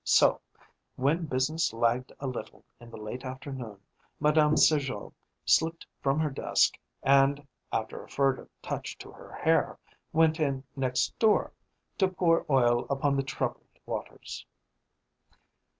So, 0.03 0.41
when 0.95 1.27
business 1.27 1.73
lagged 1.73 2.11
a 2.19 2.25
little 2.25 2.65
in 2.79 2.89
the 2.89 2.97
late 2.97 3.23
afternoon, 3.23 3.79
Madame 4.19 4.57
Sergeot 4.57 5.13
slipped 5.45 5.85
from 6.01 6.19
her 6.19 6.31
desk, 6.31 6.75
and, 7.03 7.47
after 7.71 8.01
a 8.03 8.09
furtive 8.09 8.49
touch 8.63 8.97
to 8.97 9.11
her 9.11 9.31
hair, 9.31 9.77
went 10.11 10.39
in 10.39 10.63
next 10.75 11.19
door, 11.19 11.53
to 11.99 12.07
pour 12.07 12.47
oil 12.51 12.87
upon 12.89 13.15
the 13.15 13.21
troubled 13.21 13.77
waters. 13.85 14.43